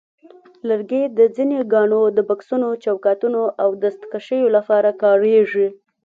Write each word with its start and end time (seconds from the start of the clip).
لرګي 0.67 1.03
د 1.17 1.19
ځینو 1.35 1.57
ګاڼو 1.73 2.01
د 2.17 2.19
بکسونو، 2.29 2.69
چوکاټونو، 2.83 3.41
او 3.61 3.69
دستکشیو 3.83 4.53
لپاره 4.55 4.89
کارېږي. 5.03 5.67